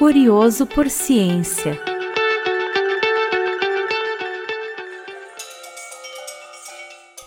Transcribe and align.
Curioso 0.00 0.64
por 0.64 0.88
Ciência. 0.88 1.78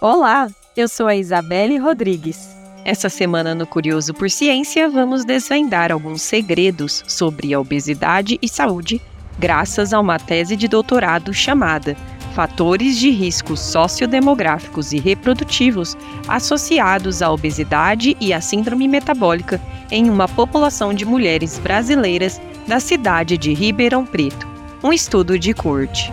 Olá, 0.00 0.48
eu 0.76 0.86
sou 0.86 1.08
a 1.08 1.16
Isabelle 1.16 1.78
Rodrigues. 1.78 2.48
Essa 2.84 3.08
semana 3.08 3.56
no 3.56 3.66
Curioso 3.66 4.14
por 4.14 4.30
Ciência 4.30 4.88
vamos 4.88 5.24
desvendar 5.24 5.90
alguns 5.90 6.22
segredos 6.22 7.02
sobre 7.08 7.52
a 7.52 7.58
obesidade 7.58 8.38
e 8.40 8.48
saúde, 8.48 9.02
graças 9.36 9.92
a 9.92 9.98
uma 9.98 10.20
tese 10.20 10.54
de 10.54 10.68
doutorado 10.68 11.34
chamada 11.34 11.96
Fatores 12.34 12.96
de 12.96 13.10
risco 13.10 13.56
sociodemográficos 13.56 14.92
e 14.92 15.00
reprodutivos 15.00 15.96
associados 16.28 17.20
à 17.20 17.32
obesidade 17.32 18.16
e 18.20 18.32
à 18.32 18.40
síndrome 18.40 18.86
metabólica 18.86 19.60
em 19.90 20.08
uma 20.08 20.28
população 20.28 20.94
de 20.94 21.04
mulheres 21.04 21.58
brasileiras 21.58 22.40
da 22.70 22.78
cidade 22.78 23.36
de 23.36 23.52
Ribeirão 23.52 24.06
Preto, 24.06 24.46
um 24.80 24.92
estudo 24.92 25.36
de 25.36 25.52
corte. 25.52 26.12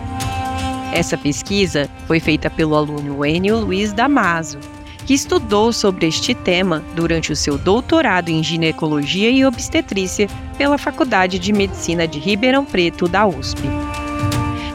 Essa 0.92 1.16
pesquisa 1.16 1.88
foi 2.08 2.18
feita 2.18 2.50
pelo 2.50 2.74
aluno 2.74 3.24
Enio 3.24 3.60
Luiz 3.60 3.92
Damaso, 3.92 4.58
que 5.06 5.14
estudou 5.14 5.72
sobre 5.72 6.08
este 6.08 6.34
tema 6.34 6.82
durante 6.96 7.30
o 7.30 7.36
seu 7.36 7.56
doutorado 7.56 8.30
em 8.30 8.42
ginecologia 8.42 9.30
e 9.30 9.46
obstetrícia 9.46 10.26
pela 10.56 10.76
Faculdade 10.76 11.38
de 11.38 11.52
Medicina 11.52 12.08
de 12.08 12.18
Ribeirão 12.18 12.64
Preto 12.64 13.06
da 13.06 13.24
USP. 13.24 13.62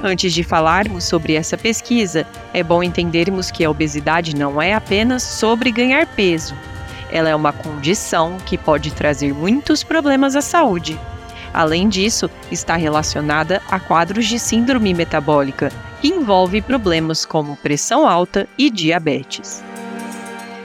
Antes 0.01 0.33
de 0.33 0.41
falarmos 0.41 1.03
sobre 1.03 1.33
essa 1.33 1.57
pesquisa, 1.57 2.25
é 2.53 2.63
bom 2.63 2.81
entendermos 2.81 3.51
que 3.51 3.65
a 3.65 3.69
obesidade 3.69 4.33
não 4.33 4.61
é 4.61 4.73
apenas 4.73 5.21
sobre 5.21 5.69
ganhar 5.69 6.07
peso. 6.07 6.55
Ela 7.11 7.27
é 7.27 7.35
uma 7.35 7.51
condição 7.51 8.37
que 8.45 8.57
pode 8.57 8.93
trazer 8.93 9.33
muitos 9.33 9.83
problemas 9.83 10.33
à 10.37 10.41
saúde. 10.41 10.97
Além 11.53 11.87
disso, 11.87 12.29
está 12.51 12.75
relacionada 12.75 13.61
a 13.69 13.79
quadros 13.79 14.25
de 14.25 14.39
síndrome 14.39 14.93
metabólica, 14.93 15.71
que 16.01 16.07
envolve 16.07 16.61
problemas 16.61 17.25
como 17.25 17.55
pressão 17.57 18.07
alta 18.07 18.47
e 18.57 18.69
diabetes. 18.69 19.63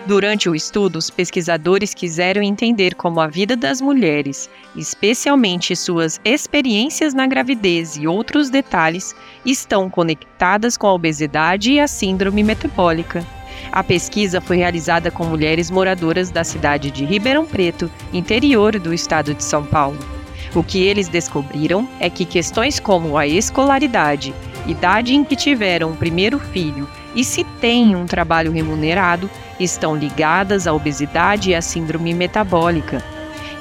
Durante 0.09 0.49
o 0.49 0.55
estudo, 0.55 0.97
os 0.97 1.11
pesquisadores 1.11 1.93
quiseram 1.93 2.43
entender 2.43 2.95
como 2.95 3.21
a 3.21 3.27
vida 3.27 3.55
das 3.55 3.79
mulheres, 3.79 4.49
especialmente 4.75 5.77
suas 5.77 6.19
experiências 6.25 7.13
na 7.13 7.27
gravidez 7.27 7.95
e 7.95 8.07
outros 8.07 8.49
detalhes, 8.49 9.15
estão 9.45 9.91
conectadas 9.91 10.79
com 10.79 10.87
a 10.87 10.95
obesidade 10.95 11.73
e 11.73 11.79
a 11.79 11.87
síndrome 11.87 12.43
metabólica. 12.43 13.23
A 13.71 13.85
pesquisa 13.85 14.41
foi 14.41 14.57
realizada 14.57 15.11
com 15.11 15.25
mulheres 15.25 15.71
moradoras 15.71 16.31
da 16.31 16.43
cidade 16.43 16.91
de 16.91 17.05
Ribeirão 17.05 17.45
Preto, 17.45 17.91
interior 18.11 18.79
do 18.79 18.95
estado 18.95 19.35
de 19.35 19.45
São 19.45 19.63
Paulo. 19.63 20.18
O 20.55 20.63
que 20.63 20.83
eles 20.83 21.09
descobriram 21.09 21.89
é 22.01 22.09
que 22.09 22.25
questões 22.25 22.81
como 22.81 23.17
a 23.17 23.27
escolaridade, 23.27 24.35
idade 24.67 25.15
em 25.15 25.25
que 25.25 25.37
tiveram 25.37 25.91
o 25.91 25.97
primeiro 25.97 26.39
filho 26.39 26.89
e 27.15 27.25
se 27.25 27.45
têm 27.61 27.97
um 27.97 28.07
trabalho 28.07 28.53
remunerado 28.53 29.31
estão 29.59 29.97
ligadas 29.97 30.67
à 30.67 30.73
obesidade 30.73 31.51
e 31.51 31.55
à 31.55 31.63
síndrome 31.63 32.15
metabólica. 32.15 33.03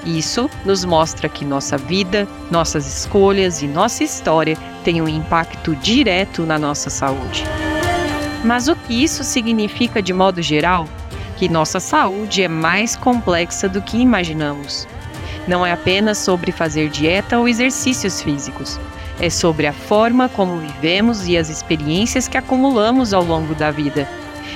Isso 0.06 0.50
nos 0.64 0.86
mostra 0.86 1.28
que 1.28 1.44
nossa 1.44 1.78
vida, 1.78 2.28
nossas 2.50 2.88
escolhas 2.88 3.62
e 3.62 3.68
nossa 3.68 4.04
história 4.04 4.58
têm 4.84 5.02
um 5.02 5.08
impacto 5.08 5.76
direto 5.76 6.44
na 6.44 6.58
nossa 6.58 6.90
saúde. 6.90 7.44
Mas 8.44 8.68
o 8.68 8.76
que 8.76 9.04
isso 9.04 9.24
significa 9.24 10.02
de 10.02 10.14
modo 10.14 10.42
geral? 10.42 10.88
Que 11.36 11.50
nossa 11.50 11.80
saúde 11.80 12.42
é 12.42 12.48
mais 12.48 12.96
complexa 12.96 13.68
do 13.68 13.82
que 13.82 13.98
imaginamos. 13.98 14.88
Não 15.48 15.66
é 15.66 15.72
apenas 15.72 16.18
sobre 16.18 16.52
fazer 16.52 16.90
dieta 16.90 17.40
ou 17.40 17.48
exercícios 17.48 18.22
físicos. 18.22 18.80
É 19.20 19.30
sobre 19.30 19.66
a 19.66 19.74
forma 19.74 20.30
como 20.30 20.58
vivemos 20.58 21.28
e 21.28 21.38
as 21.38 21.50
experiências 21.50 22.28
que 22.28 22.38
acumulamos 22.38 23.14
ao 23.14 23.24
longo 23.24 23.56
da 23.56 23.72
vida 23.72 24.08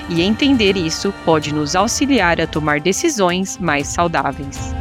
e 0.09 0.21
entender 0.21 0.75
isso 0.75 1.13
pode 1.25 1.53
nos 1.53 1.75
auxiliar 1.75 2.39
a 2.41 2.47
tomar 2.47 2.79
decisões 2.79 3.57
mais 3.57 3.87
saudáveis. 3.87 4.75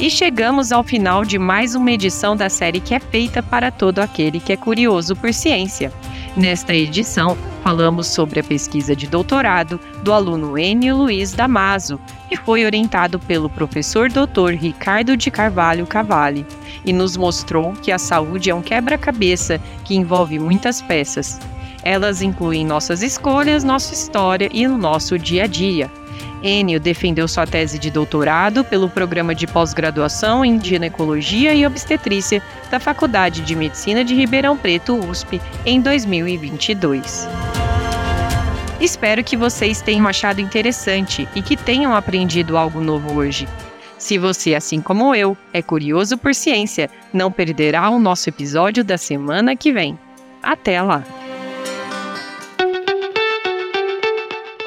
E 0.00 0.10
chegamos 0.10 0.72
ao 0.72 0.82
final 0.82 1.24
de 1.24 1.38
mais 1.38 1.74
uma 1.74 1.92
edição 1.92 2.34
da 2.34 2.48
série 2.48 2.80
que 2.80 2.94
é 2.94 2.98
feita 2.98 3.42
para 3.42 3.70
todo 3.70 4.00
aquele 4.00 4.40
que 4.40 4.52
é 4.52 4.56
curioso 4.56 5.14
por 5.14 5.32
ciência. 5.32 5.92
Nesta 6.36 6.74
edição, 6.74 7.36
falamos 7.62 8.06
sobre 8.06 8.40
a 8.40 8.44
pesquisa 8.44 8.96
de 8.96 9.06
doutorado 9.06 9.78
do 10.02 10.12
aluno 10.12 10.58
Enio 10.58 10.96
Luiz 10.96 11.32
Damaso, 11.32 12.00
que 12.28 12.36
foi 12.36 12.64
orientado 12.64 13.18
pelo 13.18 13.50
professor 13.50 14.08
Dr. 14.08 14.52
Ricardo 14.58 15.14
de 15.14 15.30
Carvalho 15.30 15.86
Cavalli, 15.86 16.46
e 16.86 16.92
nos 16.92 17.18
mostrou 17.18 17.74
que 17.82 17.92
a 17.92 17.98
saúde 17.98 18.48
é 18.48 18.54
um 18.54 18.62
quebra-cabeça 18.62 19.60
que 19.84 19.94
envolve 19.94 20.38
muitas 20.38 20.80
peças, 20.80 21.38
elas 21.82 22.22
incluem 22.22 22.64
nossas 22.64 23.02
escolhas, 23.02 23.64
nossa 23.64 23.92
história 23.92 24.48
e 24.52 24.66
o 24.66 24.78
nosso 24.78 25.18
dia 25.18 25.44
a 25.44 25.46
dia. 25.46 25.90
Enio 26.42 26.80
defendeu 26.80 27.28
sua 27.28 27.46
tese 27.46 27.78
de 27.78 27.90
doutorado 27.90 28.64
pelo 28.64 28.88
programa 28.88 29.34
de 29.34 29.46
pós-graduação 29.46 30.44
em 30.44 30.62
ginecologia 30.62 31.54
e 31.54 31.64
obstetrícia 31.64 32.42
da 32.70 32.80
Faculdade 32.80 33.42
de 33.42 33.54
Medicina 33.54 34.04
de 34.04 34.14
Ribeirão 34.14 34.56
Preto, 34.56 34.94
USP, 34.94 35.40
em 35.64 35.80
2022. 35.80 37.28
Espero 38.80 39.22
que 39.22 39.36
vocês 39.36 39.80
tenham 39.80 40.08
achado 40.08 40.40
interessante 40.40 41.28
e 41.36 41.42
que 41.42 41.56
tenham 41.56 41.94
aprendido 41.94 42.56
algo 42.56 42.80
novo 42.80 43.14
hoje. 43.14 43.46
Se 43.96 44.18
você, 44.18 44.56
assim 44.56 44.80
como 44.80 45.14
eu, 45.14 45.36
é 45.52 45.62
curioso 45.62 46.18
por 46.18 46.34
ciência, 46.34 46.90
não 47.12 47.30
perderá 47.30 47.88
o 47.88 48.00
nosso 48.00 48.28
episódio 48.28 48.82
da 48.82 48.98
semana 48.98 49.54
que 49.54 49.72
vem. 49.72 49.96
Até 50.42 50.82
lá! 50.82 51.04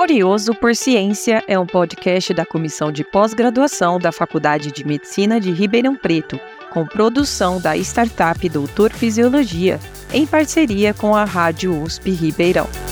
Curioso 0.05 0.53
por 0.53 0.75
Ciência 0.75 1.43
é 1.47 1.57
um 1.57 1.65
podcast 1.65 2.31
da 2.31 2.45
Comissão 2.45 2.91
de 2.91 3.03
Pós-Graduação 3.03 3.97
da 3.97 4.11
Faculdade 4.11 4.71
de 4.71 4.85
Medicina 4.85 5.41
de 5.41 5.49
Ribeirão 5.49 5.95
Preto, 5.95 6.39
com 6.71 6.85
produção 6.85 7.59
da 7.59 7.75
startup 7.77 8.47
Doutor 8.47 8.93
Fisiologia, 8.93 9.79
em 10.13 10.27
parceria 10.27 10.93
com 10.93 11.15
a 11.15 11.23
Rádio 11.23 11.81
USP 11.81 12.11
Ribeirão. 12.11 12.84